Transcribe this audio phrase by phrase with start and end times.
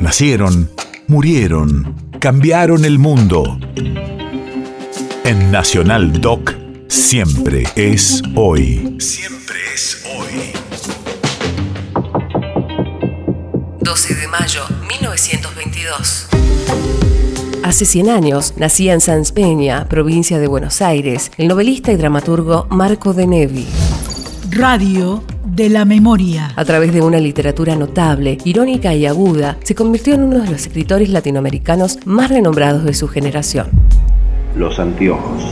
[0.00, 0.70] Nacieron,
[1.08, 3.58] murieron, cambiaron el mundo.
[5.24, 6.54] En Nacional Doc,
[6.88, 8.96] siempre es hoy.
[8.98, 10.52] Siempre es hoy.
[13.80, 16.28] 12 de mayo 1922.
[17.62, 22.66] Hace 100 años nacía en Sanz Peña, provincia de Buenos Aires, el novelista y dramaturgo
[22.70, 23.66] Marco de Nevi.
[24.48, 25.22] Radio
[25.60, 26.52] de la memoria.
[26.56, 30.62] A través de una literatura notable, irónica y aguda, se convirtió en uno de los
[30.62, 33.66] escritores latinoamericanos más renombrados de su generación.
[34.56, 35.42] Los anteojos.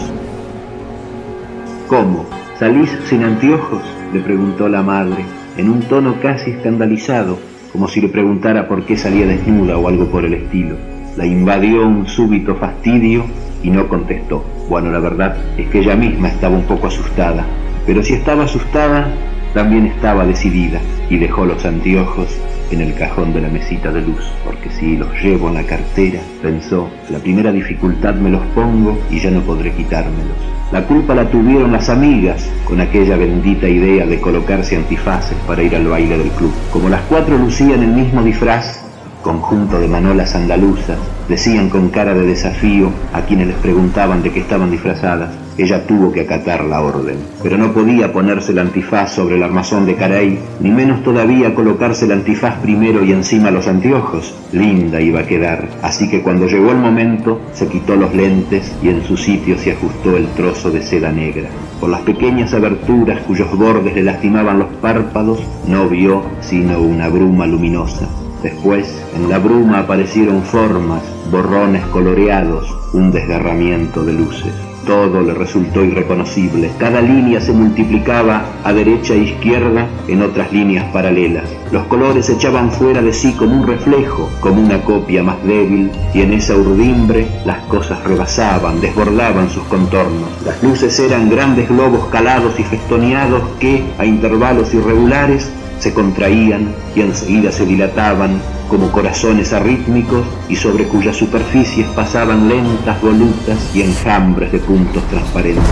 [1.88, 2.24] ¿Cómo?
[2.58, 3.82] ¿Salís sin anteojos?
[4.14, 5.26] le preguntó la madre,
[5.58, 7.38] en un tono casi escandalizado,
[7.70, 10.76] como si le preguntara por qué salía desnuda o algo por el estilo.
[11.18, 13.26] La invadió un súbito fastidio
[13.62, 14.42] y no contestó.
[14.70, 17.44] Bueno, la verdad es que ella misma estaba un poco asustada,
[17.84, 19.12] pero si estaba asustada,
[19.54, 20.80] también estaba decidida
[21.10, 22.28] y dejó los anteojos
[22.70, 26.20] en el cajón de la mesita de luz, porque si los llevo en la cartera,
[26.42, 30.36] pensó, la primera dificultad me los pongo y ya no podré quitármelos.
[30.70, 35.74] La culpa la tuvieron las amigas con aquella bendita idea de colocarse antifaces para ir
[35.74, 36.52] al baile del club.
[36.70, 38.87] Como las cuatro lucían el mismo disfraz,
[39.22, 44.40] conjunto de manolas andaluzas, decían con cara de desafío a quienes les preguntaban de qué
[44.40, 45.30] estaban disfrazadas.
[45.58, 49.86] Ella tuvo que acatar la orden, pero no podía ponerse el antifaz sobre el armazón
[49.86, 54.36] de Caray, ni menos todavía colocarse el antifaz primero y encima los anteojos.
[54.52, 58.88] Linda iba a quedar, así que cuando llegó el momento, se quitó los lentes y
[58.88, 61.48] en su sitio se ajustó el trozo de seda negra.
[61.80, 67.46] Por las pequeñas aberturas cuyos bordes le lastimaban los párpados, no vio sino una bruma
[67.46, 68.08] luminosa.
[68.42, 68.86] Después,
[69.16, 74.52] en la bruma aparecieron formas, borrones coloreados, un desgarramiento de luces.
[74.86, 76.70] Todo le resultó irreconocible.
[76.78, 81.44] Cada línea se multiplicaba a derecha e izquierda en otras líneas paralelas.
[81.72, 86.22] Los colores echaban fuera de sí como un reflejo, como una copia más débil, y
[86.22, 90.30] en esa urdimbre las cosas rebasaban, desbordaban sus contornos.
[90.46, 97.00] Las luces eran grandes globos calados y festoneados que, a intervalos irregulares, se contraían y
[97.00, 104.52] enseguida se dilataban como corazones arrítmicos y sobre cuyas superficies pasaban lentas volutas y enjambres
[104.52, 105.64] de puntos transparentes.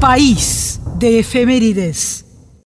[0.00, 2.21] País de efemérides.